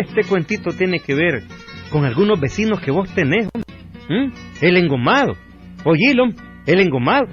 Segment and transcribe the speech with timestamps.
[0.00, 1.42] Este cuentito tiene que ver
[1.90, 3.48] con algunos vecinos que vos tenés.
[4.08, 4.32] ¿Mm?
[4.60, 5.34] El engomado.
[5.84, 6.24] Oílo,
[6.66, 7.26] el engomado.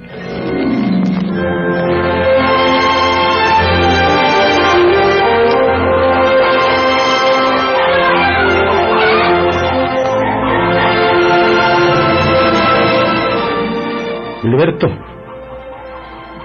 [14.44, 14.88] Alberto,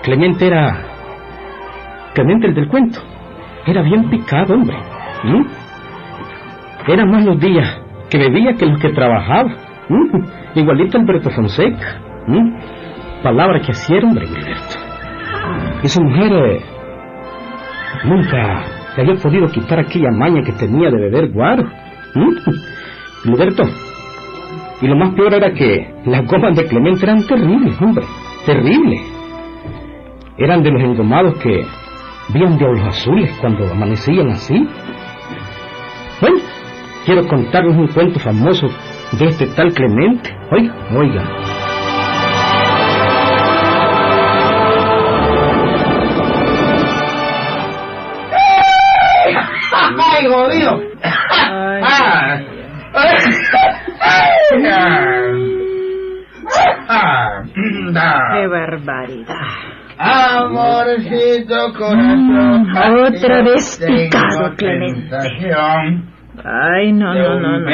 [0.02, 0.85] Clemente era...
[2.15, 3.01] Clemente el del cuento.
[3.66, 4.77] Era bien picado, hombre.
[5.24, 5.66] ¿Mm?
[6.86, 9.50] Era más los días que bebía que los que trabajaba.
[9.88, 10.58] ¿Mm?
[10.58, 12.00] Igualito Alberto Fonseca.
[12.26, 13.22] ¿Mm?
[13.22, 14.78] Palabra que hacía hombre, Alberto.
[15.82, 16.60] Esa mujer eh,
[18.04, 18.64] nunca
[18.96, 21.65] le había podido quitar aquella maña que tenía de beber guaro.
[22.15, 23.30] ¿Mm?
[23.32, 23.65] Alberto,
[24.80, 28.04] y lo más peor era que las gomas de Clemente eran terribles, hombre.
[28.45, 29.00] Terribles.
[30.37, 31.65] Eran de los engomados que
[32.34, 34.68] vían diablos azules cuando amanecían así.
[37.07, 38.66] Quiero contarles un cuento famoso
[39.12, 40.37] de este tal Clemente.
[40.51, 41.23] Oiga, oiga.
[49.99, 50.80] ¡Ay, jodido!
[56.88, 57.23] Ah.
[58.32, 59.34] ¡Qué barbaridad!
[59.99, 62.66] Amorcito corazón.
[62.66, 65.16] Mm, otra vez picado, Clemente.
[66.44, 67.69] Ay, no, no, no, no.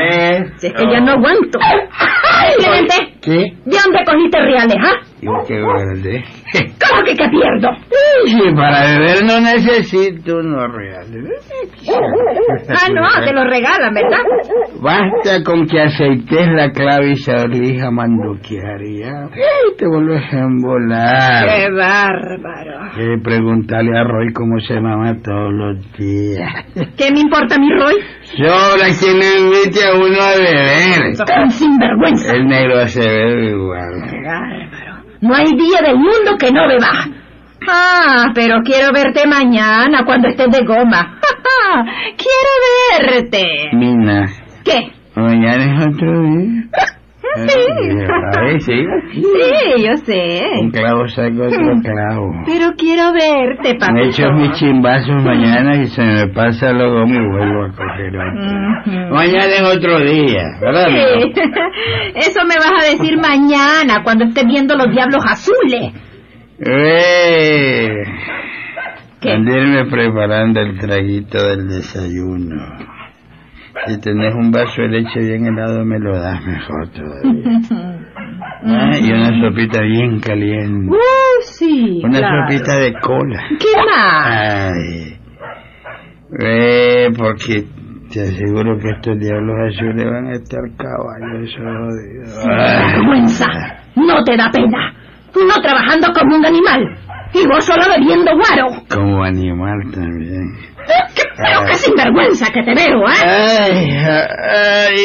[0.56, 1.58] Si es que ya no aguanto.
[1.92, 2.54] ¡Ay!
[3.20, 3.56] ¿Qué?
[3.64, 5.11] ¿De dónde cogiste reales, ah?
[5.22, 6.24] Yo qué verde.
[6.52, 7.68] ¿Cómo que te pierdo?
[8.26, 11.48] Sí, para beber no necesito unos reales.
[12.68, 14.22] Ah, no, te lo regalan, ¿verdad?
[14.80, 19.24] Basta con que aceites la clave y se orija manduquear y ya.
[19.32, 21.46] ¡Ay, te vuelves a embolar!
[21.48, 22.90] ¡Qué bárbaro!
[22.94, 26.66] Que preguntarle a Roy cómo se mama todos los días.
[26.96, 27.94] ¿Qué me importa mi Roy?
[28.36, 31.16] Sobra quien le invite a uno a beber.
[31.26, 32.34] Tan sinvergüenza.
[32.34, 33.92] El negro Acevedo igual.
[34.10, 34.71] ¡Qué!
[35.22, 37.06] No hay día del mundo que no beba.
[37.68, 41.20] Ah, pero quiero verte mañana cuando estés de goma.
[42.16, 43.46] quiero verte.
[43.72, 44.26] Mina,
[44.64, 44.90] ¿Qué?
[45.14, 46.64] mañana es otro día.
[47.34, 47.66] Sí.
[48.38, 48.84] Ay, sí.
[49.12, 50.42] Sí, yo sé.
[50.60, 52.32] Un clavo saca otro clavo.
[52.46, 53.92] Pero quiero verte, papá.
[53.92, 59.14] Me echo mis chimbazos mañana y se me pasa luego me vuelvo a coger otro.
[59.14, 60.88] Mañana es otro día, ¿verdad?
[60.88, 61.32] Sí.
[62.16, 65.92] Eso me vas a decir mañana cuando estés viendo los diablos azules.
[66.64, 67.88] Eh,
[69.20, 69.32] ¿Qué?
[69.32, 72.92] Andirme preparando el traguito del desayuno.
[73.86, 77.60] Si tenés un vaso de leche bien helado, me lo das mejor todavía.
[78.64, 80.88] Ah, y una sopita bien caliente.
[80.90, 82.00] Uh, sí.
[82.04, 82.46] Una claro.
[82.48, 83.42] sopita de cola.
[83.58, 84.72] ¿Qué más?
[84.72, 85.18] Ay.
[86.40, 87.64] Eh, porque
[88.12, 91.50] te aseguro que estos diablos azules van a estar caballos.
[92.46, 93.46] Vergüenza.
[93.96, 94.94] No te da pena.
[95.34, 96.98] No trabajando como un animal.
[97.34, 98.66] Y vos solo bebiendo guaro.
[98.90, 100.72] Como animal también.
[101.36, 103.24] Pero qué sinvergüenza que te veo, ¿eh?
[103.24, 104.96] Ay, ay,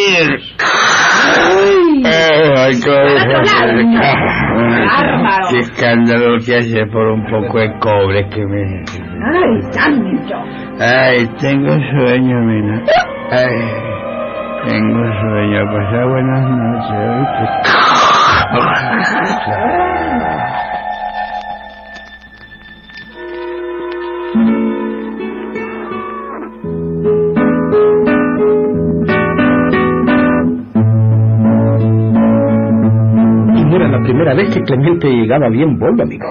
[1.23, 2.93] ay, ay, otro
[3.45, 3.83] Bárbaro.
[5.49, 8.83] Qué escándalo que hace por un poco de cobre que me...
[9.23, 10.35] Ay, santo.
[10.79, 12.83] Ay, tengo sueño, mira.
[13.31, 13.57] Ay,
[14.67, 15.65] tengo sueño.
[15.71, 17.47] Pasar buenas noches.
[34.27, 36.25] primera vez que Clemente llegaba bien bolo, amigo.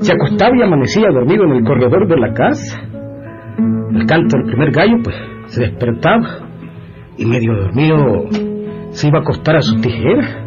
[0.00, 2.80] Se acostaba y amanecía dormido en el corredor de la casa.
[3.92, 5.16] El canto del primer gallo, pues,
[5.46, 6.46] se despertaba
[7.16, 8.28] y medio dormido
[8.90, 10.38] se iba a acostar a sus tijeras.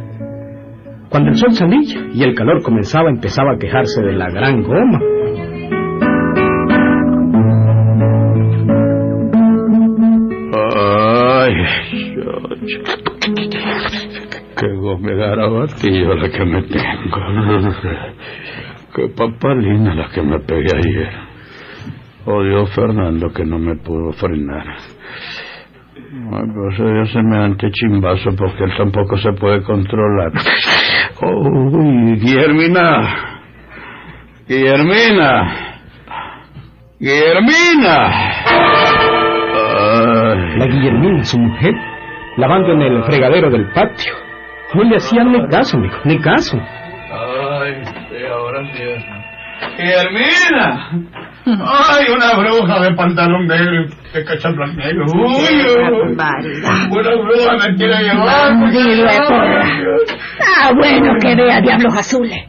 [1.10, 5.00] Cuando el sol salía y el calor comenzaba, empezaba a quejarse de la gran goma.
[15.84, 17.74] Garabatillo la que me tengo.
[18.96, 21.12] Qué papalina la que me pegué ayer.
[22.26, 24.66] Odio Fernando que no me pudo frenar.
[25.96, 30.32] Ay, pues Dios semejante chimbazo porque él tampoco se puede controlar.
[31.22, 33.40] Uy, Guillermina.
[34.48, 35.54] Guillermina.
[37.00, 38.12] Guillermina.
[39.66, 40.60] Ay.
[40.60, 41.74] La Guillermina, su mujer,
[42.38, 44.14] lavando en el fregadero del patio.
[44.74, 46.58] No le hacían ni caso, amigo, ni caso.
[46.60, 48.84] Ay, sí, ahora sí.
[49.78, 50.90] Guillermina.
[51.46, 55.06] Ay, una bruja de pantalón negro y de cachaplas negro.
[55.06, 56.16] Uy, uy.
[56.16, 58.52] Una bruja me quiere llevar.
[59.28, 59.66] Porra.
[60.62, 62.40] Ah, bueno, que vea diablos azules.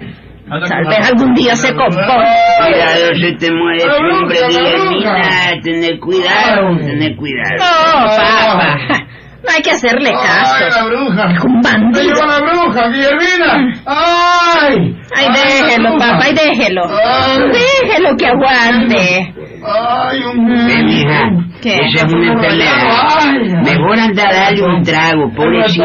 [0.49, 2.05] Tal vez algún día se compone.
[2.05, 5.61] Cuidado, se te bruja, hombre, Guillermina.
[5.63, 7.57] Tener cuidado, tener cuidado.
[7.59, 9.04] No, papá.
[9.47, 10.81] No hay que hacerle Ay, caso.
[10.81, 11.31] la bruja.
[11.33, 12.03] Es un bandido.
[12.03, 13.83] lleva la bruja, Guillermina.
[13.87, 14.97] Ay.
[15.15, 16.09] Ay, la déjelo, bruja.
[16.13, 16.83] papá, y déjelo.
[16.89, 17.39] Ay.
[17.53, 19.35] Déjelo que aguante.
[19.67, 21.31] Ay, un mija,
[21.63, 21.75] ¿Qué?
[21.87, 23.63] esa es una enfermedad.
[23.65, 25.85] Mejor anda a darle un trago, pobrecito,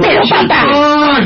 [0.00, 0.66] Pero, papá,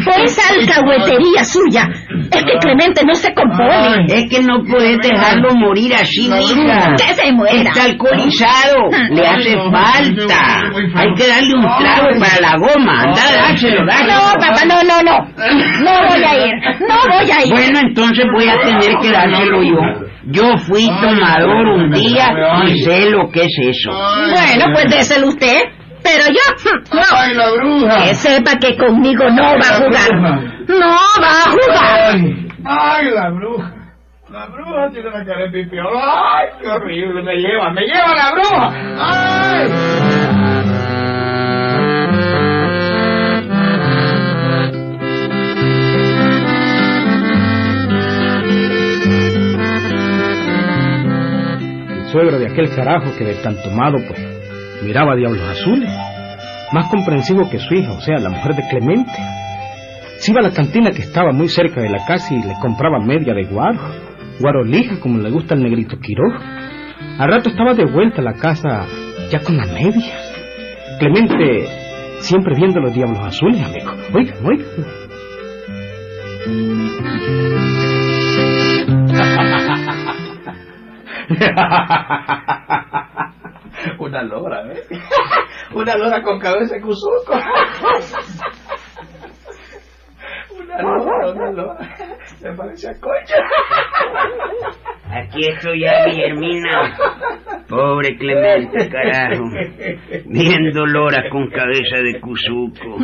[0.04, 1.88] por esa alcahuetería suya,
[2.32, 4.06] es que Clemente no se compone.
[4.08, 6.94] Es que no puedes dejarlo morir así, mija.
[6.96, 7.56] Que se muera.
[7.56, 10.62] Está alcoholizado, le hace falta.
[10.94, 13.02] Hay que darle un trago para la goma.
[13.02, 14.12] Anda, dáselo, dáselo.
[14.12, 15.18] No, papá, no, no, no.
[15.80, 16.54] No voy a ir.
[16.80, 17.50] No voy a ir.
[17.52, 19.78] Bueno, entonces voy a tener que dárselo yo.
[20.26, 22.30] Yo fui tomador un día
[22.66, 23.90] y sé lo que es eso.
[23.90, 25.62] Bueno, pues déselo usted.
[26.02, 26.40] Pero yo,
[27.16, 28.04] Ay, la bruja.
[28.04, 30.10] Que sepa que conmigo no va a jugar.
[30.68, 30.86] No
[31.20, 32.14] va a jugar.
[32.14, 33.72] Ay, ay, la bruja.
[34.30, 35.86] La bruja tiene la cara de pipión.
[35.92, 37.22] Ay, qué horrible.
[37.22, 38.72] Me lleva, me lleva la bruja.
[38.98, 40.70] Ay.
[51.90, 54.20] El suegro de aquel carajo que de tan tomado, pues,
[54.82, 55.90] miraba diablos azules.
[56.72, 59.12] Más comprensivo que su hija, o sea, la mujer de Clemente.
[60.18, 63.00] Se iba a la cantina que estaba muy cerca de la casa y le compraba
[63.00, 63.80] media de guaro.
[64.38, 66.34] Guaro lija, como le gusta al negrito Quiroz.
[67.18, 68.86] Al rato estaba de vuelta a la casa
[69.30, 70.14] ya con la media.
[70.98, 71.66] Clemente
[72.20, 73.92] siempre viendo los diablos azules, amigo.
[74.14, 74.64] Oiga, oiga.
[84.10, 84.82] Una lora, ¿eh?
[85.72, 87.32] Una lora con cabeza de cuzuco.
[90.58, 91.96] Una lora, una lora.
[92.42, 93.34] Me parece a coche.
[95.12, 96.96] Aquí estoy ya, Guillermina.
[97.68, 99.44] Pobre Clemente, carajo.
[100.26, 102.98] Viendo loras con cabeza de cuzuco.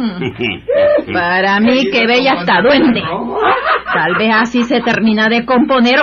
[1.12, 3.00] Para mí que bella hasta duende.
[3.94, 6.00] Tal vez así se termina de componer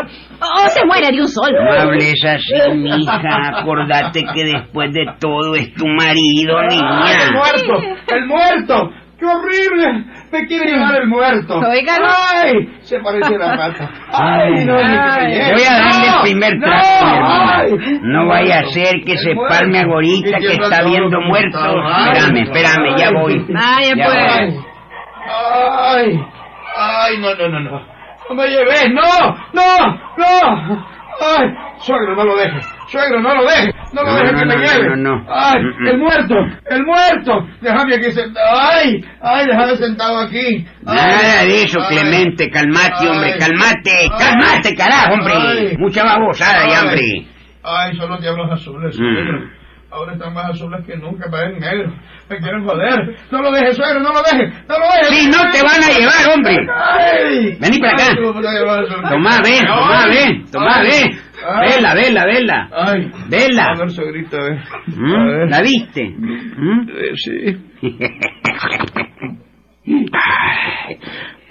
[0.64, 1.64] o, o se muere de un solo.
[1.64, 3.22] No hables así, mija.
[3.60, 7.32] Acordate que después de todo es tu marido, ¡Ay, el niña.
[7.34, 7.98] muerto!
[8.16, 8.90] ¡El muerto!
[9.20, 10.06] ¡Qué horrible!
[10.34, 11.60] ¡Me quiere llevar el muerto!
[11.60, 12.08] Óigalo.
[12.34, 12.54] ¡Ay!
[12.82, 13.90] Se parece a la rata.
[14.12, 14.76] ¡Ay, no!
[14.78, 15.34] Ay.
[15.34, 16.22] que Voy a darle el ¡No!
[16.24, 16.66] primer ¡No!
[16.66, 17.26] trago.
[17.26, 18.00] ¡Ay!
[18.02, 19.56] No vaya a ser que se muerto.
[19.56, 21.18] palme agorita Y que está viendo.
[21.20, 23.46] Ay, Espérame, espérame, ya voy.
[23.50, 24.54] Vaya, Ya pues.
[24.56, 24.64] voy.
[25.26, 26.20] ¡Ay!
[26.76, 27.18] ¡Ay!
[27.20, 27.93] No, no, no, no.
[28.34, 28.90] ¡No me lleves!
[28.92, 29.36] ¡No!
[29.54, 29.96] ¡No!
[30.18, 30.88] ¡No!
[31.22, 31.48] ¡Ay!
[31.82, 32.66] Suegro, no lo dejes.
[32.90, 33.76] Suegro, no lo dejes.
[33.94, 35.24] No lo dejes que me lleve.
[35.30, 35.62] ¡Ay!
[35.62, 35.88] Mm, mm.
[35.88, 36.36] ¡El muerto!
[36.72, 37.48] ¡El muerto!
[37.62, 38.60] Déjame aquí sentado.
[38.60, 39.06] ¡Ay!
[39.22, 39.46] ¡Ay!
[39.46, 40.66] Déjame sentado aquí.
[40.82, 41.80] Nada de eso.
[41.88, 45.78] Clemente, calmate, hombre, calmate, calmate, carajo, hombre.
[45.78, 47.28] Mucha babosada ya, hombre.
[47.64, 48.98] Ay, son los diablos azules, Mm.
[48.98, 49.63] suegro.
[49.94, 51.94] Ahora están más azules que nunca, parecen negros.
[52.28, 53.16] Me quieren joder.
[53.32, 54.68] No lo dejes, suegro, no lo dejes.
[54.68, 55.08] No lo dejes.
[55.10, 56.58] Sí, no te van a llevar, hombre.
[56.74, 57.58] Ay.
[57.62, 58.16] Vení para acá.
[59.10, 60.10] Tomá, ve, tomá, Ay.
[60.10, 60.88] ve, tomá, Ay.
[60.88, 61.18] ve.
[61.46, 61.70] Ay.
[61.70, 62.70] Vela, vela, vela.
[62.74, 63.12] Ay.
[63.30, 63.64] Vela.
[63.66, 64.60] A ver, suegrita, a ver.
[64.88, 65.14] ¿Mm?
[65.14, 65.50] A ver.
[65.52, 66.10] ¿La viste?
[66.10, 66.90] ¿Mm?
[66.90, 67.58] Eh, sí.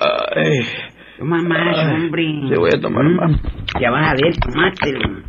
[0.01, 0.61] Ay.
[1.19, 2.25] Toma más, hombre.
[2.49, 3.41] Sí, voy a tomar más.
[3.81, 5.23] Ya vas a ver, tomátelo.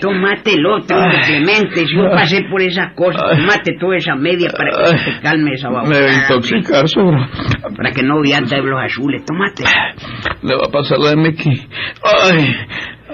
[0.00, 1.86] Tómate el otro, hombre, Clemente.
[1.86, 3.36] Si yo pasé por esas cosas, Ay.
[3.38, 6.22] tómate toda esa media para que se te calme esa Me va a babosada.
[6.22, 7.18] intoxicar, suegro.
[7.76, 9.64] Para que no veas los azules, tómate.
[10.42, 11.66] Le va a pasar la de Mickey.
[12.02, 12.54] Ay.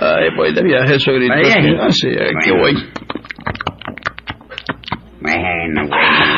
[0.01, 0.97] Ay, voy de viaje.
[1.29, 1.85] Vaya.
[1.87, 2.61] Así, aquí Bueno.
[2.63, 2.75] voy.
[5.21, 5.91] Bueno, bueno,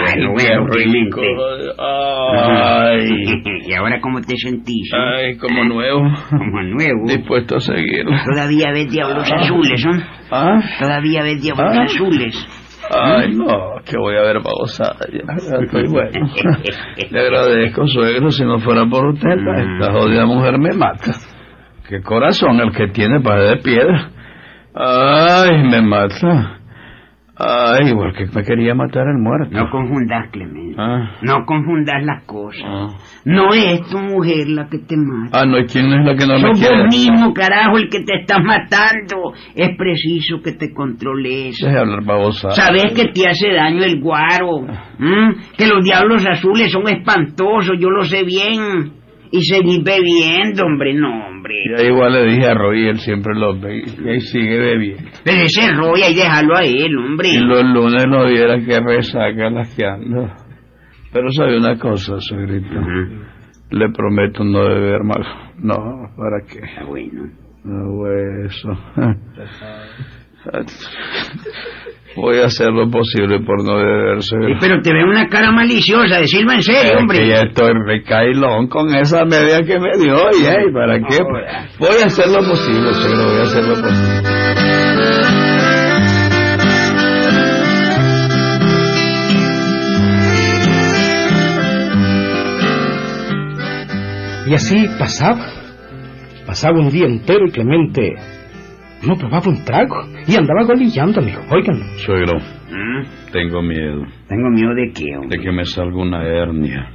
[0.02, 1.20] bueno, bueno, rico.
[1.20, 1.74] Clemente.
[1.78, 2.13] Ay.
[3.68, 4.90] ¿Y ahora cómo te sentís?
[4.92, 4.96] eh?
[4.96, 6.00] Ay, como nuevo.
[6.30, 7.06] Como nuevo.
[7.06, 8.12] Dispuesto a seguirlo.
[8.24, 10.02] Todavía ves diablos azules, ¿no?
[10.30, 10.60] ¿Ah?
[10.78, 11.82] Todavía ves diablos Ah.
[11.84, 12.48] azules.
[12.90, 13.46] Ay, no,
[13.86, 15.06] que voy a ver babosada.
[15.10, 16.28] Ya, ya estoy bueno.
[17.10, 18.30] Le agradezco, suegro.
[18.30, 21.12] Si no fuera por usted, esta jodida mujer me mata.
[21.88, 24.10] Qué corazón el que tiene para de piedra.
[24.74, 26.58] Ay, me mata.
[27.36, 29.50] Ay, igual que me quería matar el muerto.
[29.56, 30.76] No confundas, Clemente.
[30.78, 32.62] Ah, No confundas las cosas.
[32.64, 32.88] ah.
[33.24, 35.40] No es tu mujer la que te mata.
[35.40, 36.84] Ah, no, ¿y quién es la que no me Sos quiere?
[36.84, 39.32] vos mismo, carajo, el que te está matando.
[39.56, 41.58] Es preciso que te controles.
[41.60, 42.54] Deje de hablar babosada.
[42.54, 44.60] Sabes que te hace daño el guaro,
[45.00, 45.34] ¿m?
[45.58, 48.92] que los diablos azules son espantosos, yo lo sé bien.
[49.36, 51.54] Y seguir bebiendo, hombre, no, hombre.
[51.76, 55.10] Ya igual le dije a Roy, él siempre lo ve y ahí sigue bebiendo.
[55.24, 57.30] Pero ese Roy, ahí déjalo a él, hombre.
[57.30, 60.32] Y los lunes no viera que resaca las que ando.
[61.12, 62.14] Pero sabe una cosa.
[62.14, 63.24] Ujú.
[63.70, 65.26] Le prometo no beber más.
[65.58, 66.60] No, ¿para qué?
[66.78, 67.28] Ah, bueno.
[67.64, 68.06] No,
[68.44, 68.70] eso.
[72.16, 74.56] Voy a hacer lo posible por no beber, Sí, suegro.
[74.60, 77.18] pero te ve una cara maliciosa, decirlo en serio, Es hombre.
[77.18, 81.18] que ya estoy recailón con esa media que me dio, y ey, ¿para qué?
[81.78, 85.24] Voy a hacer lo posible, suegro, voy a hacer lo posible.
[94.46, 95.46] Y así pasaba.
[96.46, 98.14] Pasaba un día entero y Clemente
[99.06, 99.96] no probaba un trago
[100.26, 101.40] y andaba golillando, amigo.
[101.50, 102.38] Oigan, Suegro,
[102.70, 105.38] Mm, tengo miedo Tengo miedo de qué, de hombre.
[105.40, 106.90] que me salga una hernia.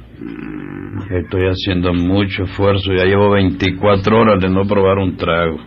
[1.10, 5.58] Estoy haciendo mucho esfuerzo, ya llevo 24 horas de no probar un trago.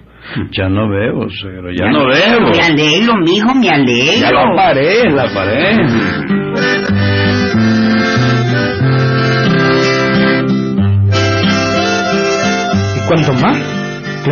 [0.52, 2.52] Ya no bebo, suegro, ya no bebo.
[2.52, 4.14] Me alegro, mijo, me alegro.
[4.22, 6.43] Ya la paré, la paré.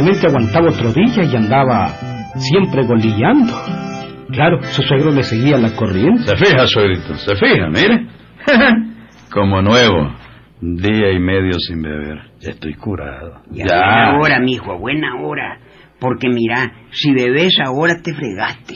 [0.01, 1.89] Más, Clemente aguantaba otro día y andaba
[2.35, 3.53] siempre golillando.
[4.31, 6.23] Claro, su suegro le seguía la corriente.
[6.23, 8.07] Se fija, suegrito, se fija, mire.
[9.31, 10.15] Como nuevo,
[10.61, 12.31] día y medio sin beber.
[12.39, 13.41] Ya estoy curado.
[13.51, 15.59] Ya, buena hora, mijo, buena hora.
[15.99, 18.75] Porque mira, si bebes ahora te fregaste.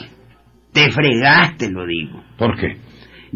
[0.73, 2.21] Te fregaste, lo digo.
[2.37, 2.77] ¿Por qué?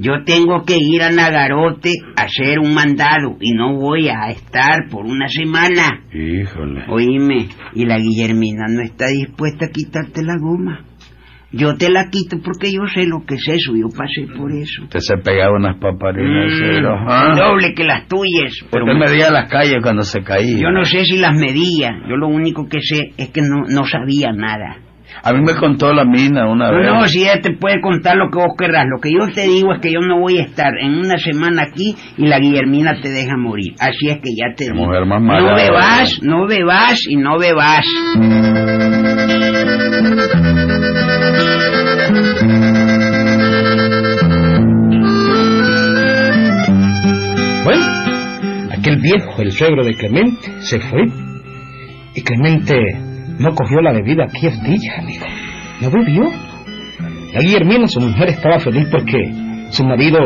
[0.01, 4.87] Yo tengo que ir a Nagarote a hacer un mandado y no voy a estar
[4.89, 6.03] por una semana.
[6.13, 6.85] Híjole.
[6.87, 10.85] Oíme, y la Guillermina no está dispuesta a quitarte la goma.
[11.51, 14.83] Yo te la quito porque yo sé lo que es eso, yo pasé por eso.
[14.83, 16.95] Usted se pegaba unas paparinas, Mm, suegro.
[17.07, 17.33] ¿ah?
[17.35, 18.53] doble que las tuyas.
[18.71, 20.59] Pero Usted medía las calles cuando se caía.
[20.59, 23.83] yo no sé si las medía, yo lo único que sé es que no, no
[23.85, 24.77] sabía nada.
[25.23, 26.85] A mí me contó la mina una No, vez.
[26.87, 28.85] no, si ella te puede contar lo que vos querrás.
[28.87, 31.63] Lo que yo te digo es que yo no voy a estar en una semana
[31.63, 33.73] aquí y la Guillermina te deja morir.
[33.79, 34.75] Así es que ya te digo.
[34.85, 37.85] mujer más No bebas, no bebas y no bebas.
[47.63, 47.85] Bueno,
[48.71, 51.01] aquel viejo, el suegro de Clemente, se fue.
[52.15, 52.75] Y Clemente
[53.39, 55.25] no cogió la bebida aquel día, amigo.
[55.81, 56.23] No bebió.
[57.33, 59.31] La Guillermina, su mujer, estaba feliz porque
[59.71, 60.19] su marido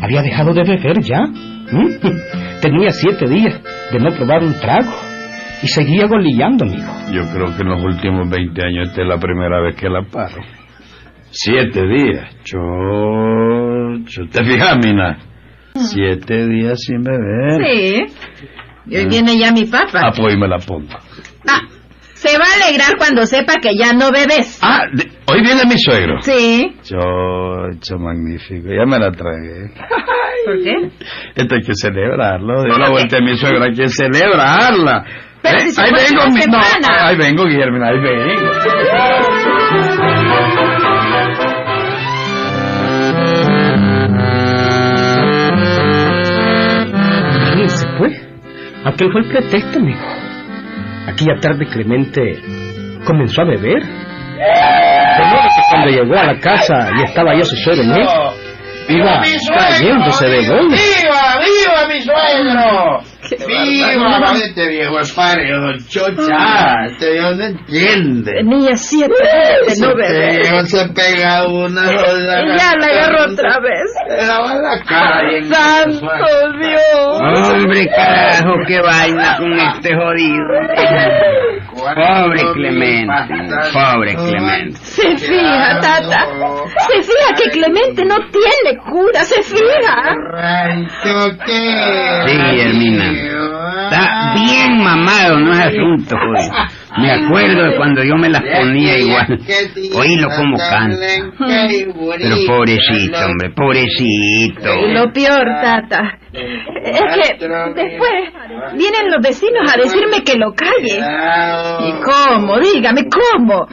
[0.00, 1.20] había dejado de beber ya.
[1.22, 1.88] ¿Mm?
[2.60, 4.92] Tenía siete días de no probar un trago.
[5.62, 6.92] Y seguía golillando, amigo.
[7.12, 10.02] Yo creo que en los últimos 20 años esta es la primera vez que la
[10.02, 10.42] paro.
[11.30, 12.28] Siete días.
[12.44, 14.22] Chocho.
[14.30, 15.18] ¿Te fijas, Mina?
[15.74, 17.64] Siete días sin beber.
[17.64, 18.04] Sí.
[18.86, 20.12] Y hoy viene ya mi Ah, papá.
[20.16, 20.88] pues ahí me la pongo.
[21.48, 21.60] Ah,
[22.14, 24.58] se va alegrar cuando sepa que ya no bebes.
[24.62, 26.20] Ah, de- hoy viene mi suegro.
[26.22, 26.74] Sí.
[26.82, 28.68] Chocho, magnífico.
[28.68, 29.70] Ya me la tragué.
[30.44, 30.74] ¿Por qué?
[31.36, 32.62] Esto hay que celebrarlo.
[32.62, 32.92] De ¿Cómo la que?
[32.92, 35.04] vuelta de mi suegro hay que celebrarla.
[35.42, 36.46] Pero Eh, si se ahí vengo, una mi...
[36.46, 38.52] no, ahí vengo, Guillermo, ahí vengo.
[47.64, 48.20] Y se fue.
[48.84, 50.00] Aquel fue el pretexto, amigo.
[51.12, 52.40] Aquella tarde Clemente
[53.04, 53.82] comenzó a beber.
[53.82, 57.82] De modo que cuando llegó a la casa y estaba ya su suegro
[58.88, 59.22] iba
[59.54, 60.68] cayéndose de gol.
[60.70, 63.11] ¡Viva, viva mi suegro!
[63.30, 64.32] ¡Viva!
[64.34, 66.86] Este viejo es don Chocha.
[66.86, 68.32] Este viejo no entiende.
[68.32, 69.14] Tenía siete
[69.80, 71.82] no Este viejo se pega una.
[72.42, 73.90] Y ya la agarró otra vez.
[74.08, 75.30] Le daba la cara.
[75.44, 76.06] ¡Santo
[76.58, 77.52] Dios!
[77.52, 80.42] Hombre, carajo, qué vaina con este jodido.
[81.74, 83.12] Pobre Clemente,
[83.72, 84.76] pobre Clemente.
[84.78, 86.26] Se fija, tata.
[86.88, 90.14] Se fija que Clemente no tiene cura, se fija.
[90.30, 92.22] Rancho, ¿qué?
[92.26, 93.11] Sí, Hermina.
[93.12, 96.50] Está bien mamado, no es asunto, joder.
[96.98, 99.38] Me acuerdo de cuando yo me las ponía igual.
[99.96, 100.96] Oílo como canta.
[101.38, 104.74] Pero pobrecito, hombre, pobrecito.
[104.74, 108.12] Y lo peor, tata, es que después
[108.74, 111.00] vienen los vecinos a decirme que lo calle.
[111.88, 112.58] ¿Y cómo?
[112.58, 113.66] Dígame, ¿cómo?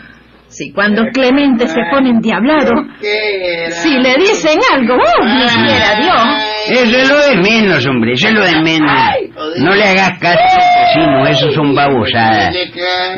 [0.47, 2.71] Si cuando Clemente se pone endiablado,
[3.69, 6.27] si le dicen algo, ¡oh, quisiera Dios!
[6.69, 8.91] Eso es lo de menos, hombre, eso es lo de menos.
[9.57, 12.53] No le hagas caso al vecino, eso son babosadas.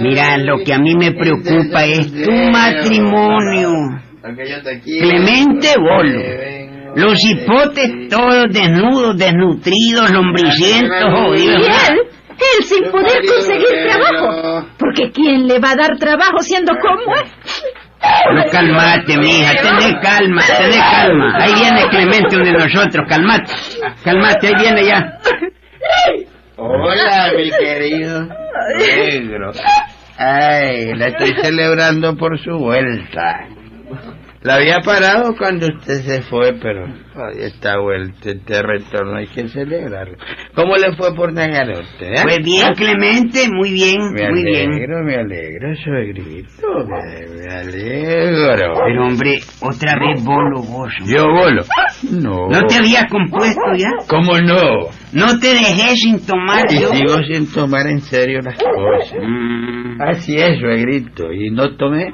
[0.01, 3.71] Mira, lo que a mí me preocupa es tu matrimonio.
[4.83, 6.21] Clemente Bolo.
[6.95, 11.67] Los hipotes todos desnudos, desnutridos, lombricientos, Y jodidos.
[11.89, 11.99] él,
[12.31, 14.67] Él sin poder conseguir trabajo.
[14.77, 17.63] Porque ¿quién le va a dar trabajo siendo como es?
[18.33, 21.37] No, calmate, mija, tené calma, tené calma.
[21.39, 23.51] Ahí viene Clemente, uno de nosotros, calmate.
[24.03, 25.17] Calmate, ahí viene ya.
[26.57, 28.27] Hola, mi querido
[28.77, 29.51] negro.
[30.17, 33.47] Ay, la estoy celebrando por su vuelta.
[34.43, 36.87] La había parado cuando usted se fue, pero
[37.37, 40.17] está vuelta, este retorno hay que celebrarlo.
[40.55, 41.85] ¿Cómo le fue por Nagarote?
[42.07, 42.21] Eh?
[42.23, 44.71] Pues bien, Clemente, muy bien, Me muy bien.
[44.71, 48.73] alegro, me alegro, suegrito, me, me alegro.
[48.83, 50.91] Pero hombre, otra vez bolo vos.
[51.05, 51.63] ¿Yo bolo?
[52.09, 52.47] No.
[52.49, 53.89] ¿No te habías compuesto ya?
[54.07, 54.89] ¿Cómo no?
[55.13, 56.89] No te dejé sin tomar Y yo.
[56.93, 59.13] sigo sin tomar en serio las cosas.
[59.21, 62.13] Mm, Así es, suegrito, y no tomé.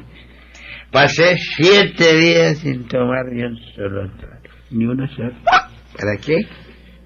[0.91, 5.33] Pasé siete días sin tomar ni un solo trago, ni uno solo.
[5.43, 6.37] ¿Para qué?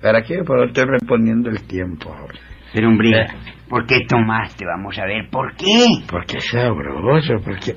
[0.01, 0.39] ¿Para qué?
[0.45, 2.39] Porque estoy reponiendo el tiempo ahora.
[2.73, 3.25] Pero hombre,
[3.67, 4.65] ¿por qué tomaste?
[4.65, 5.87] Vamos a ver, ¿por qué?
[6.09, 7.73] Porque es sabroso, porque...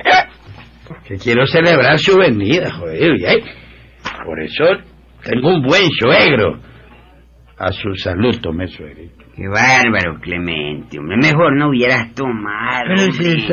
[0.86, 3.12] Porque quiero celebrar su venida, joder.
[3.26, 3.40] ay,
[4.24, 4.64] Por eso
[5.24, 6.60] tengo un buen suegro.
[7.66, 9.24] A su salud tomé suegrito.
[9.34, 10.98] Qué bárbaro, Clemente.
[10.98, 12.84] Hombre, mejor no hubieras tomado.
[12.94, 13.46] Pero si.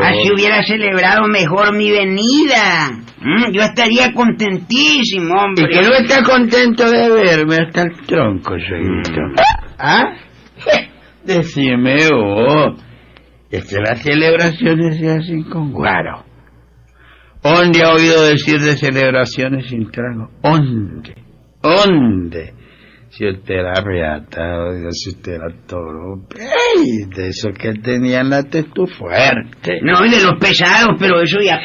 [0.00, 2.90] Así hubiera celebrado mejor mi venida.
[3.20, 5.68] Mm, yo estaría contentísimo, Y hombre.
[5.68, 9.20] que no está contento de verme hasta el tronco, suegrito.
[9.78, 10.14] ¿Ah?
[11.24, 12.82] Decime vos.
[13.50, 16.24] Es que las celebraciones se hacen con guaro.
[17.42, 20.30] ¿Dónde ha oído decir de celebraciones sin trago?
[20.42, 21.14] ¿Dónde?
[21.62, 22.54] ¿Dónde?
[23.10, 26.26] Si usted era reata, si usted era toro.
[26.36, 27.06] ¡Ey!
[27.14, 29.80] De eso que tenían la testu fuerte.
[29.82, 31.58] No, y de los pesados, pero eso ya.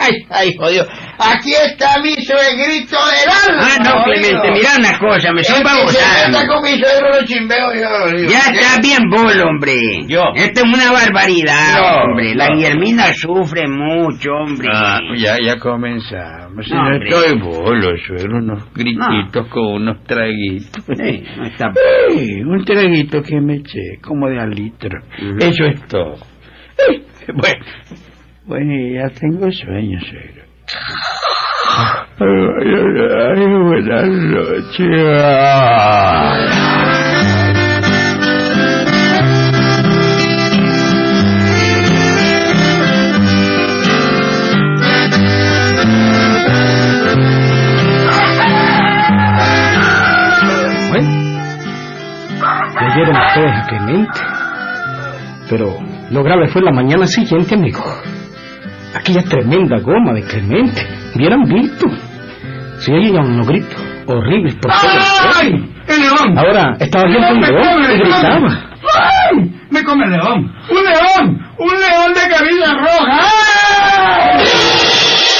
[0.00, 0.86] ¡Ay, ay, jodido!
[1.18, 3.68] Aquí está mi suegrito del alma.
[3.68, 6.28] Ah, no, Clemente, mira una cosa, me son babosadas.
[6.30, 8.28] meta con mi suegro lo chimbeo yo.
[8.28, 9.74] Ya está bien bolo, hombre.
[10.06, 10.22] Yo.
[10.36, 12.34] Esto es una barbaridad, hombre.
[12.36, 12.48] La.
[12.50, 14.68] Guillermina sufre mucho, hombre.
[14.72, 16.47] Ah, ya, ya comenzamos.
[16.62, 20.84] Si No, no, estoy bolo, suegro, unos grititos con unos traguitos.
[20.84, 21.72] Sí, no está...
[22.10, 24.98] Ey, un traguito que me eché, como de al litro.
[25.22, 25.36] Ujú.
[25.38, 26.16] Eso es todo.
[27.30, 27.62] Bueno,
[28.46, 30.44] bueno, ya tengo sueño, suegro.
[32.20, 32.26] Ay,
[32.74, 35.08] ay, ay, buenas noches.
[52.98, 54.20] Le dieron ustedes a Clemente.
[55.48, 55.78] Pero
[56.10, 57.84] lo grave fue la mañana siguiente, amigo.
[58.94, 60.86] Aquella tremenda goma de Clemente.
[61.14, 61.86] Hubieran visto.
[62.78, 64.98] Se oían unos gritos horribles por todo el
[65.32, 65.68] pueblo.
[65.86, 66.38] ¡El león!
[66.38, 68.70] Ahora estaba viendo un león y gritaba.
[68.94, 69.52] ¡Ay!
[69.70, 70.52] ¡Me come el león!
[70.70, 71.38] ¡Un león!
[71.58, 73.18] ¡Un león de cabilla roja!
[73.20, 73.47] ¡Ay!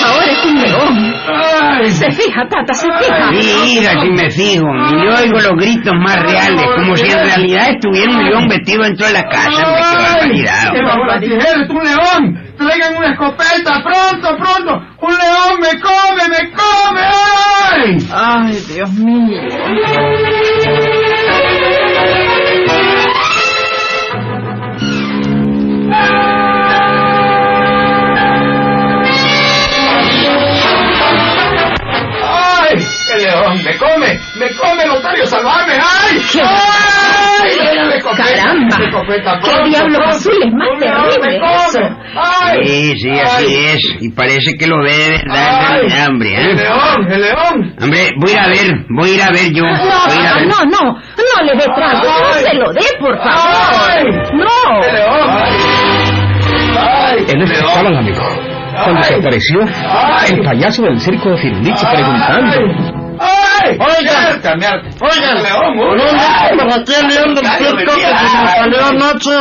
[0.04, 1.14] Ahora es un león.
[1.28, 1.90] ¡Ay!
[1.90, 3.30] Se fija, Tata, se fija.
[3.30, 7.70] Mira, si me fijo, y yo oigo los gritos más reales, como si en realidad
[7.70, 9.48] estuviera un león metido dentro de la casa.
[9.48, 10.72] hombre, qué barbaridad.
[10.72, 11.38] ¡Qué barbaridad!
[11.38, 12.54] ¡Tijeras, un león!
[12.58, 13.82] ¡Traigan una escopeta!
[13.82, 14.82] ¡Pronto, pronto!
[15.00, 17.00] ¡Un león me come, me come!
[17.70, 17.98] ¡Ay!
[18.12, 19.42] Ay, Dios mío.
[38.90, 40.08] ¿Qué pronto, diablo pronto!
[40.16, 41.80] azul es más ¡Un león terrible eso?
[42.64, 43.64] Sí, sí, así Ay.
[43.74, 43.82] es.
[44.00, 45.72] Y parece que lo ve de verdad, Ay.
[45.80, 46.34] realidad, hombre.
[46.36, 46.54] ¡El ¿eh?
[46.56, 47.12] león!
[47.12, 47.74] ¡El león!
[47.82, 49.62] Hombre, voy a ir a ver, voy a ir a ver yo.
[49.62, 50.46] No, Voy a ir a ver.
[50.48, 53.28] no, no, no le dé trago, no se lo dé, por Ay.
[53.28, 53.98] favor.
[53.98, 54.80] ¡El No.
[54.92, 55.28] león!
[56.78, 57.24] ¡Ay!
[57.28, 57.66] En eso león.
[57.68, 58.22] estaban, amigo.
[58.84, 62.97] Cuando se apareció el payaso del circo de Firulichi preguntando.
[63.80, 63.86] ¡Ay!
[63.98, 64.40] Oiga.
[65.00, 65.34] ¡Oiga!
[65.34, 65.76] león!
[65.76, 69.34] ¿Por dónde por aquí el león del circo que se nos salió anoche?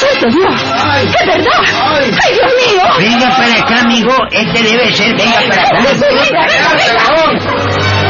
[0.00, 0.54] ¡Santo Dios!
[1.02, 1.60] ¡Es verdad!
[1.92, 2.82] ¡Ay, Dios mío!
[2.98, 4.12] Venga para acá, amigo.
[4.30, 5.16] Este debe ser.
[5.16, 5.78] Venga para acá.
[5.78, 6.08] Venga,
[6.46, 8.02] venga, venga.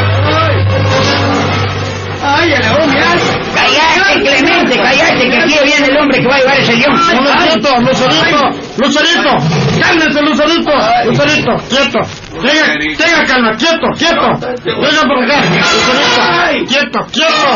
[2.25, 3.07] ¡Ay, el león, mira!
[3.55, 6.94] Cállate, Clemente, cállate, que aquí viene el hombre que va a llevar ese león.
[6.94, 8.51] ¡Lucerito, Lucerito!
[8.79, 9.31] ¡Lucerito!
[9.81, 10.72] ¡Cálmese, Lucerito!
[11.05, 11.98] ¡Lucerito, quieto!
[12.42, 14.26] ¡Tenga, tenga calma, quieto, quieto!
[14.64, 15.37] ¡Venga por acá!
[16.66, 17.48] ¡Quieto, quieto!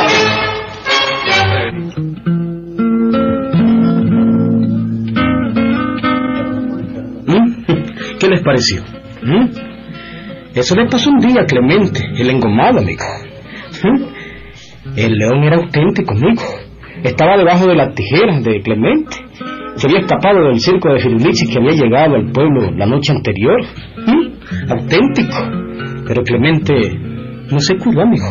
[7.27, 8.19] ¿Mm?
[8.21, 8.83] ¿Qué les pareció?
[9.23, 9.47] ¿Mm?
[10.55, 13.05] Eso le pasó un día a Clemente, el engomado, amigo.
[13.83, 14.05] ¿Mm?
[14.97, 16.43] El león era auténtico, amigo.
[17.03, 19.17] Estaba debajo de las tijeras de Clemente.
[19.75, 23.61] Se había escapado del circo de Firulichi que había llegado al pueblo la noche anterior.
[24.69, 25.37] Auténtico.
[26.07, 26.73] Pero Clemente
[27.51, 28.27] no se curó, amigo.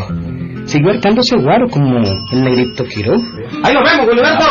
[0.65, 1.99] Siguió hartándose guaro como
[2.31, 3.13] el negrito Quiró.
[3.63, 4.45] Ahí nos vemos, Gilberto.